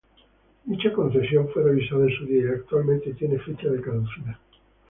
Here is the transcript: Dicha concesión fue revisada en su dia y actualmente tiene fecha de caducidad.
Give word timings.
Dicha 0.65 0.91
concesión 0.93 1.47
fue 1.49 1.61
revisada 1.61 2.05
en 2.05 2.17
su 2.17 2.25
dia 2.25 2.41
y 2.43 2.47
actualmente 2.47 3.13
tiene 3.13 3.37
fecha 3.37 3.67
de 3.69 3.81
caducidad. 3.81 4.35